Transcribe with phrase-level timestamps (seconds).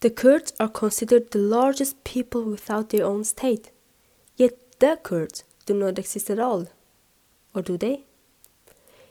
[0.00, 3.70] The Kurds are considered the largest people without their own state.
[4.34, 6.68] Yet the Kurds do not exist at all.
[7.54, 8.04] Or do they?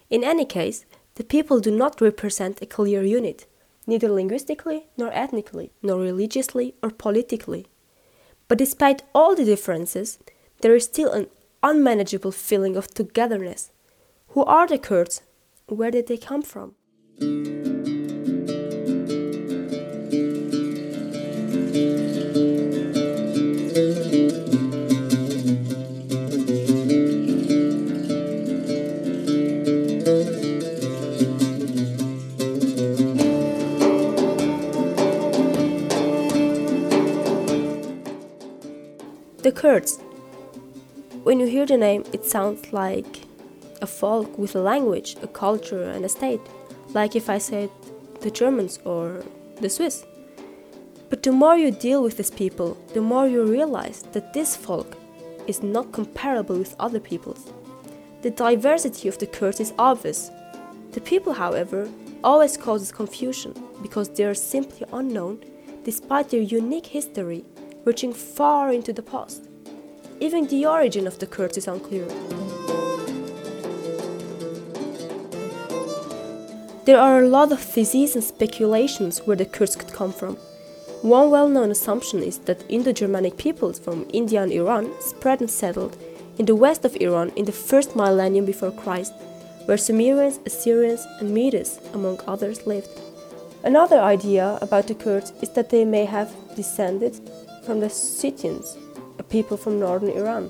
[0.09, 3.45] In any case, the people do not represent a clear unit,
[3.85, 7.67] neither linguistically, nor ethnically, nor religiously or politically.
[8.47, 10.17] But despite all the differences,
[10.61, 11.27] there is still an
[11.61, 13.69] unmanageable feeling of togetherness.
[14.29, 15.21] Who are the Kurds?
[15.67, 16.73] Where did they come from?
[39.69, 43.21] When you hear the name, it sounds like
[43.83, 46.41] a folk with a language, a culture, and a state,
[46.95, 47.69] like if I said
[48.21, 49.23] the Germans or
[49.61, 50.07] the Swiss.
[51.11, 54.97] But the more you deal with these people, the more you realize that this folk
[55.45, 57.53] is not comparable with other peoples.
[58.23, 60.31] The diversity of the Kurds is obvious.
[60.93, 61.87] The people, however,
[62.23, 65.43] always causes confusion because they are simply unknown
[65.83, 67.45] despite their unique history
[67.85, 69.48] reaching far into the past.
[70.21, 72.05] Even the origin of the Kurds is unclear.
[76.83, 80.35] There are a lot of theses and speculations where the Kurds could come from.
[81.03, 85.49] One well known assumption is that Indo Germanic peoples from India and Iran spread and
[85.49, 85.95] settled
[86.37, 89.13] in the west of Iran in the first millennium before Christ,
[89.65, 92.89] where Sumerians, Assyrians, and Medes, among others, lived.
[93.63, 97.17] Another idea about the Kurds is that they may have descended
[97.63, 98.77] from the Scythians,
[99.23, 100.49] people from northern Iran.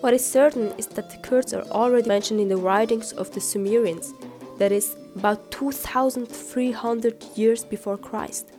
[0.00, 3.40] What is certain is that the Kurds are already mentioned in the writings of the
[3.40, 4.14] Sumerians,
[4.58, 8.52] that is, about 2300 years before Christ.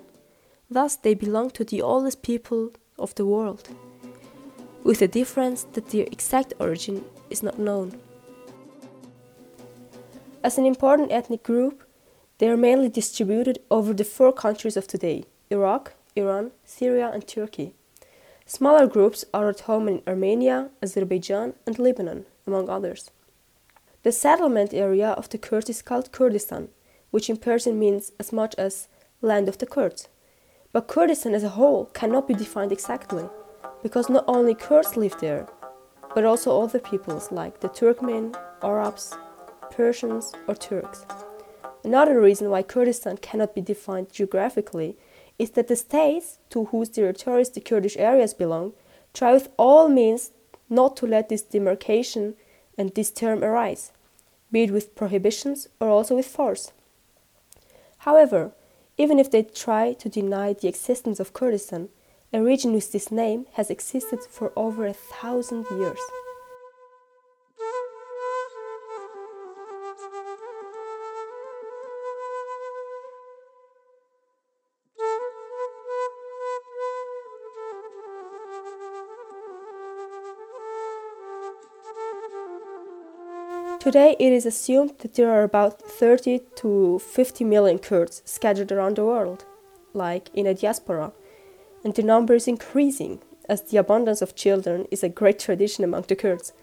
[0.70, 3.70] Thus, they belong to the oldest people of the world,
[4.84, 8.00] with the difference that their exact origin is not known.
[10.44, 11.84] As an important ethnic group,
[12.38, 17.76] they are mainly distributed over the four countries of today Iraq, Iran, Syria, and Turkey.
[18.54, 23.10] Smaller groups are at home in Armenia, Azerbaijan, and Lebanon, among others.
[24.04, 26.68] The settlement area of the Kurds is called Kurdistan,
[27.12, 28.90] which in Persian means as much as
[29.22, 30.10] land of the Kurds.
[30.74, 33.24] But Kurdistan as a whole cannot be defined exactly,
[33.82, 35.48] because not only Kurds live there,
[36.14, 39.16] but also other peoples like the Turkmen, Arabs,
[39.72, 41.06] Persians, or Turks.
[41.86, 44.98] Another reason why Kurdistan cannot be defined geographically
[45.42, 48.74] is that the states to whose territories the Kurdish areas belong
[49.12, 50.30] try with all means
[50.70, 52.36] not to let this demarcation
[52.78, 53.92] and this term arise,
[54.52, 56.72] be it with prohibitions or also with force.
[58.00, 58.52] However,
[59.00, 61.90] even if they try to deny the existence of Kurdistan,
[62.32, 66.00] a region with this name has existed for over a thousand years.
[83.92, 88.96] Today, it is assumed that there are about 30 to 50 million Kurds scattered around
[88.96, 89.44] the world,
[89.94, 91.12] like in a diaspora,
[91.84, 93.20] and the number is increasing
[93.50, 96.54] as the abundance of children is a great tradition among the Kurds.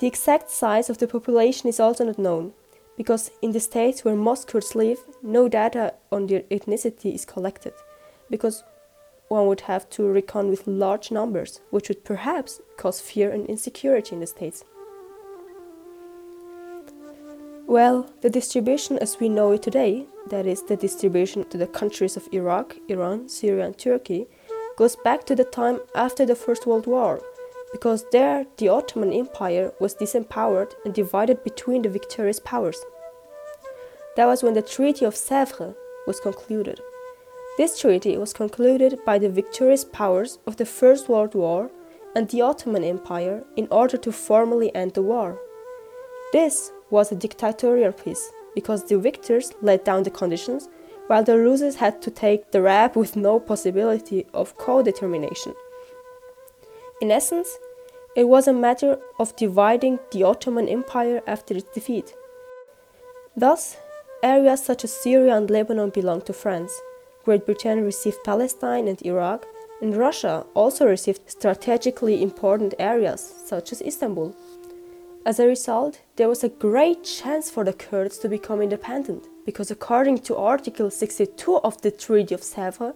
[0.00, 2.52] The exact size of the population is also not known,
[2.96, 7.74] because in the states where most Kurds live, no data on their ethnicity is collected,
[8.28, 8.64] because
[9.28, 14.16] one would have to reckon with large numbers, which would perhaps cause fear and insecurity
[14.16, 14.64] in the states.
[17.66, 22.16] Well, the distribution as we know it today, that is, the distribution to the countries
[22.16, 24.26] of Iraq, Iran, Syria, and Turkey,
[24.76, 27.22] goes back to the time after the First World War,
[27.72, 32.84] because there the Ottoman Empire was disempowered and divided between the victorious powers.
[34.16, 35.74] That was when the Treaty of Sèvres
[36.06, 36.80] was concluded.
[37.56, 41.70] This treaty was concluded by the victorious powers of the First World War
[42.14, 45.40] and the Ottoman Empire in order to formally end the war.
[46.32, 50.68] This was a dictatorial peace because the victors laid down the conditions
[51.06, 55.54] while the losers had to take the rap with no possibility of co determination.
[57.00, 57.58] In essence,
[58.16, 62.14] it was a matter of dividing the Ottoman Empire after its defeat.
[63.36, 63.76] Thus,
[64.22, 66.72] areas such as Syria and Lebanon belonged to France.
[67.24, 69.46] Great Britain received Palestine and Iraq,
[69.82, 74.34] and Russia also received strategically important areas such as Istanbul.
[75.26, 79.70] As a result, there was a great chance for the Kurds to become independent, because
[79.70, 82.94] according to Article 62 of the Treaty of Sèvres,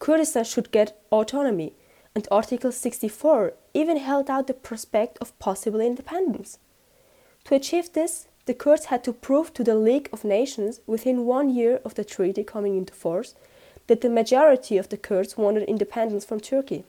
[0.00, 1.74] Kurdistan should get autonomy,
[2.12, 6.58] and Article 64 even held out the prospect of possible independence.
[7.44, 11.50] To achieve this, the Kurds had to prove to the League of Nations within one
[11.50, 13.36] year of the treaty coming into force
[13.86, 16.84] that the majority of the Kurds wanted independence from Turkey.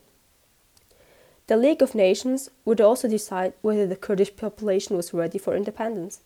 [1.52, 6.22] The League of Nations would also decide whether the Kurdish population was ready for independence.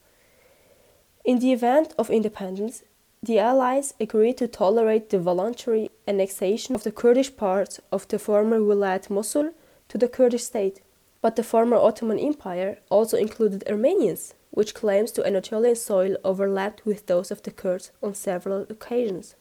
[1.24, 2.84] In the event of independence,
[3.20, 8.60] the Allies agreed to tolerate the voluntary annexation of the Kurdish parts of the former
[8.60, 9.50] Wilayat Mosul
[9.88, 10.80] to the Kurdish state.
[11.20, 17.06] But the former Ottoman Empire also included Armenians, which claims to Anatolian soil overlapped with
[17.06, 19.34] those of the Kurds on several occasions.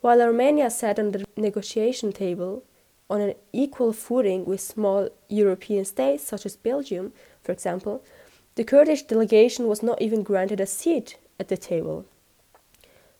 [0.00, 2.62] While Armenia sat on the negotiation table
[3.10, 7.12] on an equal footing with small European states such as Belgium,
[7.42, 8.04] for example,
[8.54, 12.04] the Kurdish delegation was not even granted a seat at the table.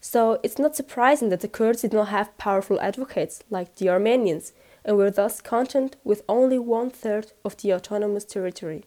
[0.00, 4.52] So it's not surprising that the Kurds did not have powerful advocates like the Armenians
[4.84, 8.84] and were thus content with only one third of the autonomous territory.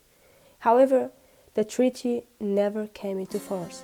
[0.59, 1.11] However,
[1.53, 3.83] the treaty never came into force.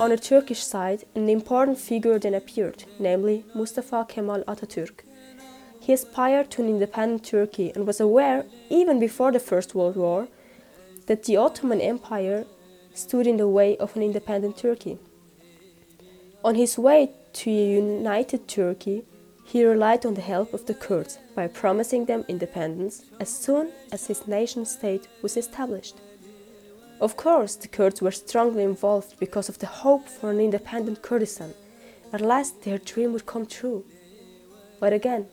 [0.00, 5.02] On the Turkish side, an important figure then appeared, namely Mustafa Kemal Atatürk.
[5.80, 10.28] He aspired to an independent Turkey and was aware, even before the First World War,
[11.06, 12.46] that the Ottoman Empire
[12.94, 14.98] stood in the way of an independent Turkey.
[16.42, 19.04] On his way to a united Turkey,
[19.44, 24.06] he relied on the help of the Kurds by promising them independence as soon as
[24.06, 25.96] his nation state was established.
[27.00, 31.54] Of course, the Kurds were strongly involved because of the hope for an independent Kurdistan.
[32.12, 33.84] At last, their dream would come true.
[34.78, 35.26] But again,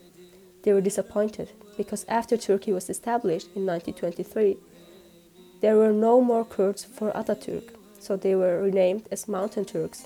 [0.64, 4.58] they were disappointed because after Turkey was established in 1923,
[5.60, 10.06] there were no more Kurds for Ataturk, so they were renamed as Mountain Turks.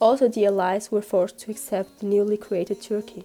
[0.00, 3.24] Also, the Allies were forced to accept the newly created Turkey.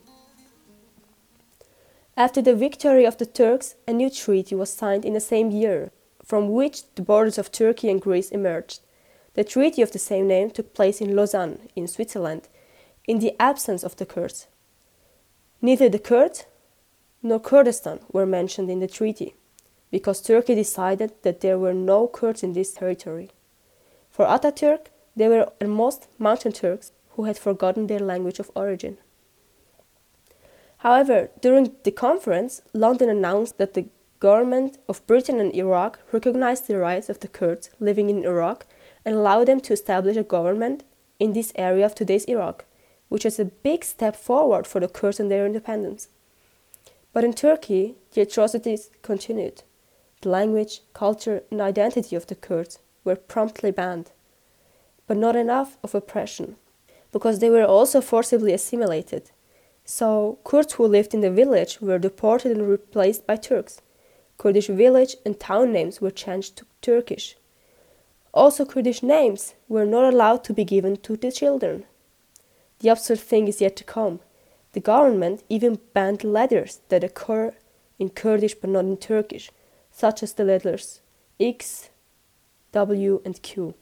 [2.16, 5.92] After the victory of the Turks, a new treaty was signed in the same year,
[6.28, 8.82] from which the borders of Turkey and Greece emerged.
[9.36, 12.50] The treaty of the same name took place in Lausanne, in Switzerland,
[13.08, 14.48] in the absence of the Kurds.
[15.62, 16.46] Neither the Kurds
[17.24, 19.36] nor Kurdistan were mentioned in the treaty,
[19.90, 23.30] because Turkey decided that there were no Kurds in this territory.
[24.12, 28.98] For Ataturk, they were at most mountain Turks who had forgotten their language of origin.
[30.80, 33.88] However, during the conference, London announced that the
[34.20, 38.66] government of Britain and Iraq recognized the rights of the Kurds living in Iraq
[39.06, 40.84] and allowed them to establish a government
[41.20, 42.66] in this area of today's Iraq,
[43.10, 46.10] which is a big step forward for the Kurds and their independence.
[47.14, 49.64] But in Turkey, the atrocities continued.
[50.22, 54.12] The language, culture, and identity of the Kurds were promptly banned,
[55.06, 56.56] but not enough of oppression,
[57.12, 59.32] because they were also forcibly assimilated.
[59.86, 63.82] So, Kurds who lived in the village were deported and replaced by Turks.
[64.38, 67.36] Kurdish village and town names were changed to Turkish.
[68.34, 71.86] Also, Kurdish names were not allowed to be given to the children.
[72.80, 74.20] The absurd thing is yet to come.
[74.74, 77.56] The government even banned letters that occur
[77.98, 79.50] in Kurdish but not in Turkish,
[79.92, 81.02] such as the letters
[81.40, 81.90] X,
[82.74, 83.74] W, and Q.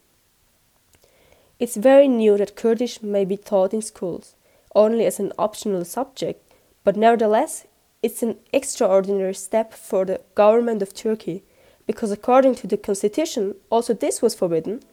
[1.60, 4.36] It's very new that Kurdish may be taught in schools,
[4.74, 6.42] only as an optional subject,
[6.86, 7.66] but nevertheless
[8.06, 11.44] it's an extraordinary step for the government of Turkey
[11.88, 14.84] because, according to the constitution, also this was forbidden,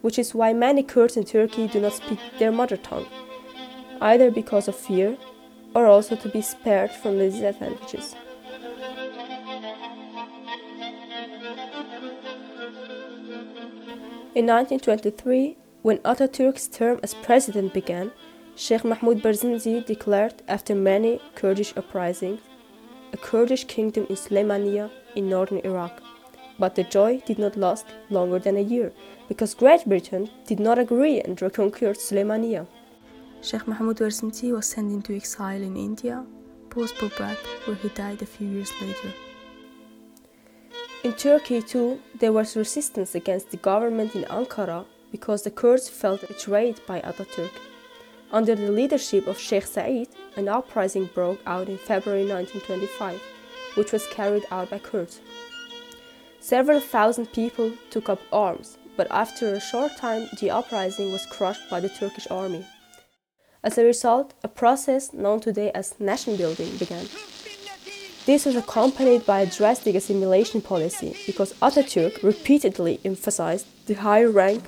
[0.00, 3.08] which is why many Kurds in Turkey do not speak their mother tongue,
[4.00, 5.18] either because of fear
[5.74, 8.14] or also to be spared from the disadvantages.
[14.36, 18.12] In 1923, when Ataturk's term as president began,
[18.54, 22.38] Sheikh Mahmoud Barzinzi declared, after many Kurdish uprisings,
[23.22, 26.02] Kurdish kingdom in Suleymania in northern Iraq.
[26.58, 28.92] But the joy did not last longer than a year,
[29.28, 32.66] because Great Britain did not agree and reconquered Suleymania.
[33.40, 36.24] Sheikh Mahmoud Barzinzi was sent into exile in India,
[36.70, 39.12] post Babrak, where he died a few years later.
[41.02, 46.28] In Turkey, too, there was resistance against the government in Ankara because the Kurds felt
[46.28, 47.50] betrayed by Ataturk.
[48.32, 53.20] Under the leadership of Sheikh Said, an uprising broke out in February 1925,
[53.74, 55.20] which was carried out by Kurds.
[56.40, 61.68] Several thousand people took up arms, but after a short time the uprising was crushed
[61.68, 62.64] by the Turkish army.
[63.62, 67.06] As a result, a process known today as nation building began.
[68.24, 74.64] This was accompanied by a drastic assimilation policy because Ataturk repeatedly emphasized the high rank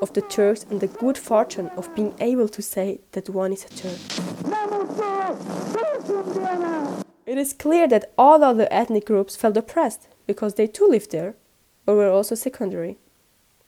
[0.00, 3.64] of the Turks and the good fortune of being able to say that one is
[3.64, 3.98] a Turk.
[7.26, 11.34] It is clear that all other ethnic groups felt oppressed because they too lived there
[11.86, 12.98] or were also secondary,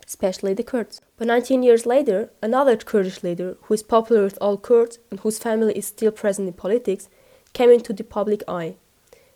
[0.07, 1.01] especially the Kurds.
[1.17, 5.39] But 19 years later, another Kurdish leader who is popular with all Kurds and whose
[5.39, 7.09] family is still present in politics
[7.53, 8.77] came into the public eye.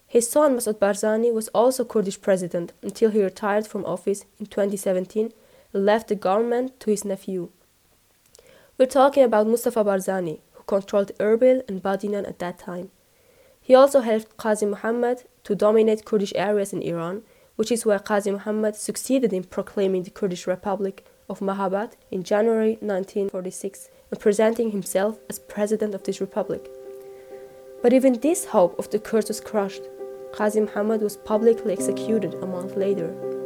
[0.07, 5.27] His son Masoud Barzani was also Kurdish president until he retired from office in 2017
[5.27, 5.35] and
[5.73, 7.51] left the government to his nephew.
[8.79, 12.91] We're talking about Mustafa Barzani, who controlled Erbil and Badinan at that time.
[13.61, 17.23] He also helped Qazi Muhammad to dominate Kurdish areas in Iran,
[17.57, 22.79] which is where Qazi Muhammad succeeded in proclaiming the Kurdish Republic of Mahabad in January
[22.81, 26.71] 1946 and presenting himself as president of this republic.
[27.83, 29.83] But even this hope of the Kurds was crushed
[30.33, 33.40] Qazi Muhammad was publicly executed a month later.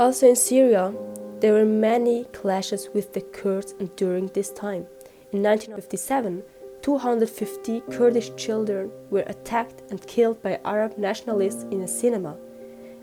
[0.00, 0.94] Also in Syria,
[1.40, 4.86] there were many clashes with the Kurds and during this time.
[5.30, 6.42] In 1957,
[6.80, 12.38] 250 Kurdish children were attacked and killed by Arab nationalists in a cinema.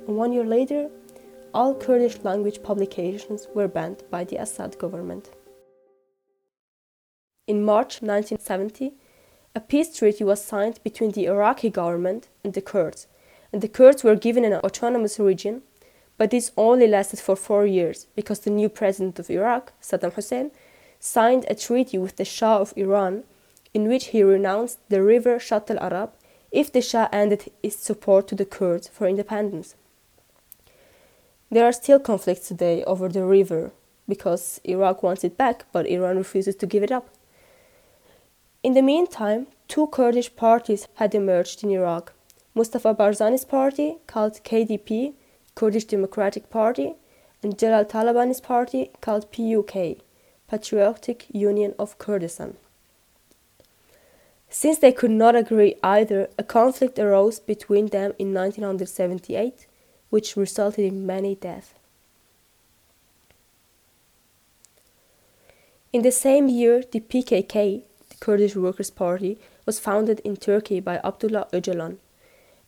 [0.07, 0.89] And one year later,
[1.53, 5.29] all Kurdish language publications were banned by the Assad government.
[7.45, 8.95] In March 1970,
[9.53, 13.05] a peace treaty was signed between the Iraqi government and the Kurds,
[13.53, 15.61] and the Kurds were given an autonomous region,
[16.17, 20.51] but this only lasted for four years because the new president of Iraq, Saddam Hussein,
[20.99, 23.23] signed a treaty with the Shah of Iran
[23.73, 26.11] in which he renounced the river Shatt al Arab
[26.51, 29.75] if the Shah ended its support to the Kurds for independence.
[31.51, 33.71] There are still conflicts today over the river
[34.09, 37.09] because Iraq wants it back, but Iran refuses to give it up.
[38.63, 42.13] In the meantime, two Kurdish parties had emerged in Iraq
[42.57, 45.13] Mustafa Barzani's party, called KDP,
[45.57, 46.93] Kurdish Democratic Party,
[47.41, 49.97] and Jalal Talabani's party, called PUK,
[50.47, 52.57] Patriotic Union of Kurdistan.
[54.49, 59.65] Since they could not agree either, a conflict arose between them in 1978,
[60.11, 61.73] which resulted in many deaths.
[65.91, 71.01] In the same year, the PKK, the Kurdish Workers' Party, was founded in Turkey by
[71.03, 71.97] Abdullah Öcalan.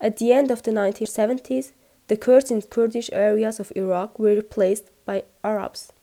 [0.02, 1.74] At the end of the 1970s,
[2.10, 5.94] the Kurds in Kurdish areas of Iraq were replaced by Arabs.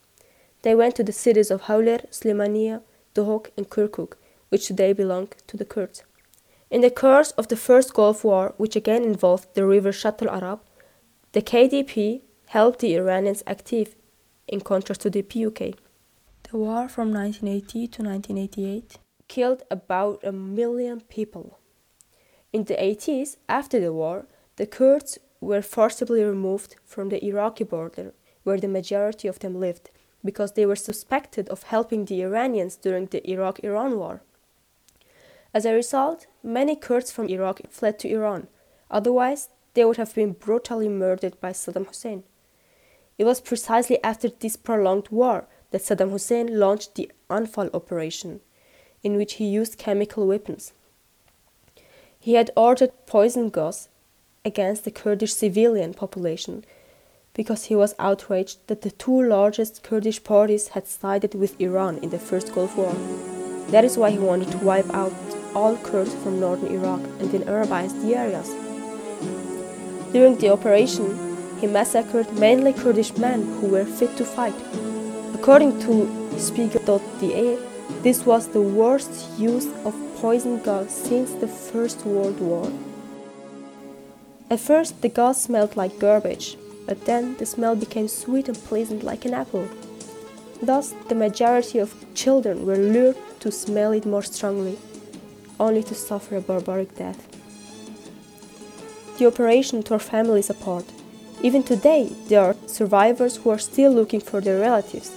[0.63, 2.83] They went to the cities of Hawler, Slimania,
[3.15, 4.17] Duhok, and Kirkuk,
[4.49, 6.05] which today belong to the Kurds.
[6.71, 10.31] In the course of the First Gulf War, which again involved the river Shatt al
[10.31, 10.61] Arab,
[11.33, 13.97] the KDP helped the Iranians active,
[14.47, 15.75] in contrast to the PUK.
[16.49, 21.59] The war from 1980 to 1988 killed about a million people.
[22.53, 28.13] In the 80s, after the war, the Kurds were forcibly removed from the Iraqi border,
[28.45, 29.91] where the majority of them lived,
[30.25, 34.23] because they were suspected of helping the Iranians during the Iraq Iran war.
[35.55, 38.49] As a result, many Kurds from Iraq fled to Iran,
[38.91, 42.25] otherwise, they would have been brutally murdered by Saddam Hussein.
[43.19, 48.41] It was precisely after this prolonged war that Saddam Hussein launched the Anfal operation,
[49.03, 50.73] in which he used chemical weapons.
[52.19, 53.89] He had ordered poison gas
[54.47, 56.65] against the Kurdish civilian population
[57.35, 62.11] because he was outraged that the two largest Kurdish parties had sided with Iran in
[62.11, 62.95] the First Gulf War.
[63.73, 65.13] That is why he wanted to wipe out
[65.55, 68.49] all Kurds from northern Iraq and then Arabize the areas.
[70.13, 71.07] During the operation,
[71.61, 74.55] he massacred mainly Kurdish men who were fit to fight.
[75.35, 75.93] According to
[76.39, 77.59] Spiegel.de,
[78.03, 82.71] this was the worst use of poison gas since the First World War.
[84.49, 89.03] At first, the gas smelled like garbage, but then the smell became sweet and pleasant
[89.03, 89.69] like an apple.
[90.63, 94.79] Thus, the majority of children were lured to smell it more strongly,
[95.59, 97.27] only to suffer a barbaric death.
[99.19, 100.85] The operation tore families apart.
[101.43, 105.11] Even today, there are survivors who are still looking for their relatives.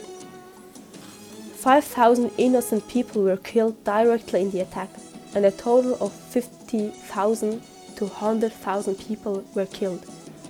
[1.55, 4.89] 5,000 innocent people were killed directly in the attack,
[5.35, 7.61] and a total of 50,000
[7.99, 10.05] to 100,000 people were killed,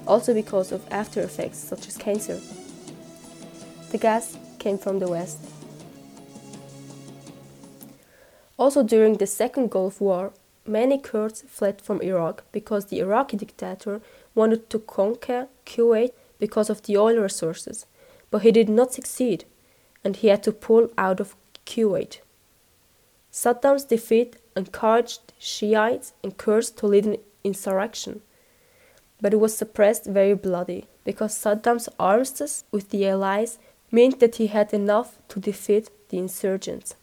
[0.06, 2.40] also because of after effects such as cancer.
[3.90, 5.40] The gas came from the west.
[8.56, 10.32] Also, during the Second Gulf War,
[10.68, 14.00] many Kurds fled from Iraq because the Iraqi dictator
[14.36, 17.88] wanted to conquer Kuwait because of the oil resources,
[18.30, 19.46] but he did not succeed
[20.04, 22.20] and he had to pull out of Kuwait.
[23.32, 28.22] Saddam's defeat encouraged Shiites and Kurds to lead insurrection,
[29.22, 33.58] but it was suppressed very bloody because Saddam's armistice with the Allies
[33.92, 36.96] meant that he had enough to defeat the insurgents.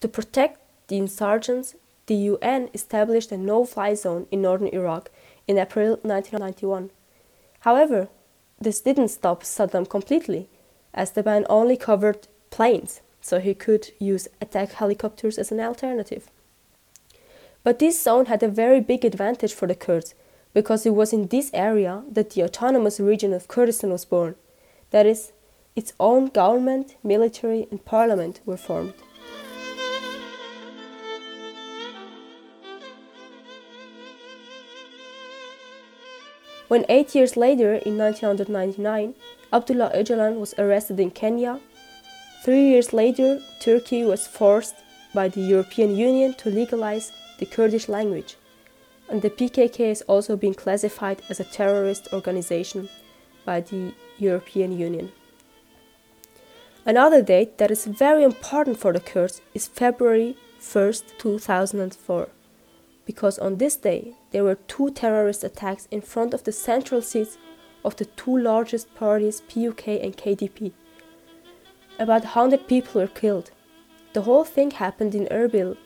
[0.00, 1.74] To protect the insurgents,
[2.06, 5.10] the UN established a no fly zone in northern Iraq
[5.48, 6.90] in April 1991.
[7.60, 8.08] However,
[8.60, 10.48] this didn't stop Saddam completely,
[10.94, 16.30] as the ban only covered planes, so he could use attack helicopters as an alternative.
[17.66, 20.14] But this zone had a very big advantage for the Kurds,
[20.54, 24.36] because it was in this area that the autonomous region of Kurdistan was born.
[24.92, 25.32] That is,
[25.74, 28.94] its own government, military, and parliament were formed.
[36.68, 39.16] When eight years later, in 1999,
[39.52, 41.58] Abdullah Öcalan was arrested in Kenya,
[42.44, 44.76] three years later, Turkey was forced
[45.12, 48.36] by the European Union to legalize the Kurdish language,
[49.08, 52.88] and the PKK has also been classified as a terrorist organization
[53.44, 55.12] by the European Union.
[56.84, 62.28] Another date that is very important for the Kurds is February 1st, 2004
[63.06, 67.38] because on this day there were two terrorist attacks in front of the central seats
[67.84, 70.72] of the two largest parties, PUK and KDP.
[71.98, 73.52] About 100 people were killed.
[74.12, 75.76] The whole thing happened in Erbil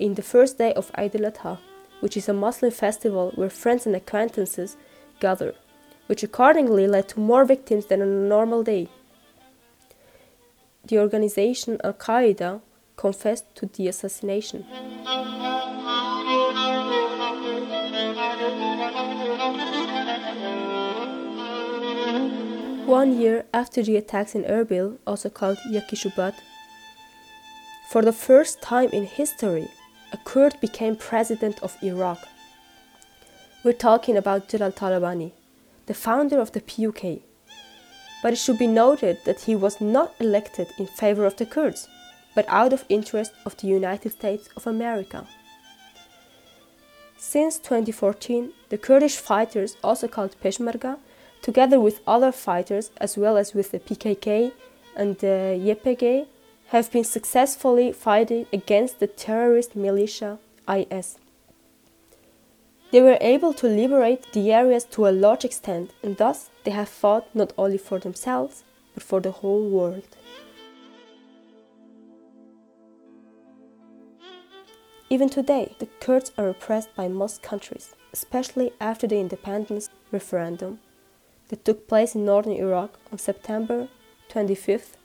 [0.00, 1.58] in the first day of Eid al-Adha,
[2.00, 4.76] which is a Muslim festival where friends and acquaintances
[5.20, 5.54] gather,
[6.06, 8.88] which accordingly led to more victims than on a normal day.
[10.86, 12.62] The organization Al Qaeda
[12.96, 14.64] confessed to the assassination.
[22.86, 26.34] One year after the attacks in Erbil, also called Yaki Shubat,
[27.90, 29.68] for the first time in history,
[30.12, 32.26] a Kurd became president of Iraq.
[33.62, 35.32] We're talking about Jalal Talabani,
[35.86, 37.22] the founder of the PUK.
[38.22, 41.88] But it should be noted that he was not elected in favor of the Kurds,
[42.34, 45.26] but out of interest of the United States of America.
[47.16, 50.98] Since 2014, the Kurdish fighters, also called Peshmerga,
[51.42, 54.52] together with other fighters as well as with the PKK
[54.96, 56.26] and the YPG,
[56.70, 61.18] have been successfully fighting against the terrorist militia IS.
[62.92, 66.88] They were able to liberate the areas to a large extent, and thus they have
[66.88, 68.62] fought not only for themselves,
[68.94, 70.16] but for the whole world.
[75.08, 80.78] Even today, the Kurds are oppressed by most countries, especially after the independence referendum
[81.48, 83.88] that took place in northern Iraq on September
[84.28, 84.96] 25,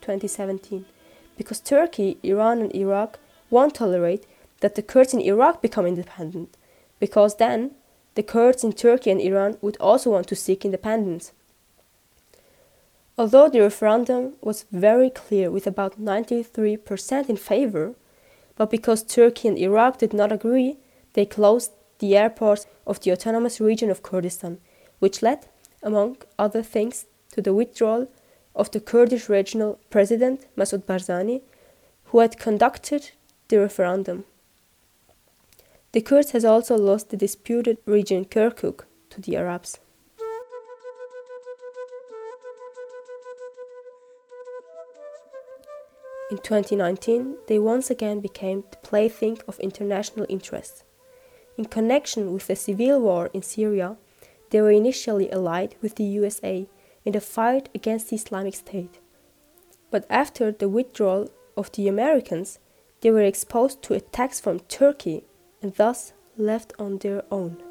[0.00, 0.84] 2017,
[1.42, 3.18] because Turkey, Iran, and Iraq
[3.50, 4.24] won't tolerate
[4.60, 6.56] that the Kurds in Iraq become independent,
[7.00, 7.72] because then
[8.14, 11.32] the Kurds in Turkey and Iran would also want to seek independence.
[13.18, 17.96] Although the referendum was very clear with about 93% in favor,
[18.54, 20.76] but because Turkey and Iraq did not agree,
[21.14, 24.58] they closed the airports of the autonomous region of Kurdistan,
[25.00, 25.46] which led
[25.82, 28.06] among other things, to the withdrawal
[28.54, 31.42] of the Kurdish regional president Masoud Barzani,
[32.04, 33.12] who had conducted
[33.48, 34.24] the referendum.
[35.92, 39.78] The Kurds has also lost the disputed region Kirkuk to the Arabs.
[46.30, 50.82] In 2019, they once again became the plaything of international interest.
[51.58, 53.98] In connection with the civil war in Syria,
[54.48, 56.66] they were initially allied with the USA
[57.04, 58.98] in the fight against the Islamic State.
[59.90, 62.58] But after the withdrawal of the Americans,
[63.00, 65.24] they were exposed to attacks from Turkey
[65.60, 67.62] and thus left on their own.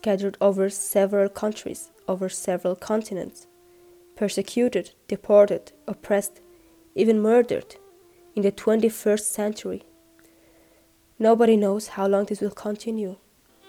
[0.00, 3.46] Scattered over several countries, over several continents,
[4.16, 6.40] persecuted, deported, oppressed,
[6.94, 7.76] even murdered
[8.34, 9.82] in the 21st century.
[11.18, 13.16] Nobody knows how long this will continue,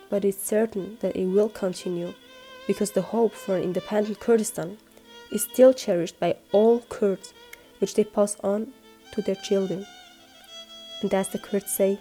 [0.10, 2.14] but it's certain that it will continue
[2.66, 4.78] because the hope for an independent Kurdistan
[5.34, 7.34] is still cherished by all Kurds,
[7.80, 8.72] which they pass on
[9.12, 9.86] to their children.
[11.02, 12.00] And as the Kurds say,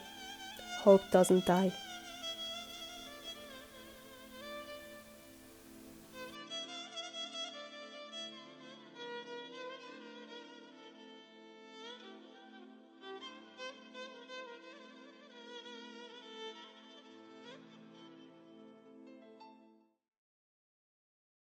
[0.82, 1.72] hope doesn't die.